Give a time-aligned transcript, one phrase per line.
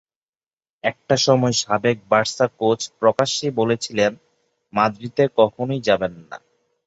[0.83, 4.11] একটা সময় সাবেক বার্সা কোচ প্রকাশ্যেই বলেছিলেন,
[4.73, 6.37] মাদ্রিদে কখনোই যাবেন না।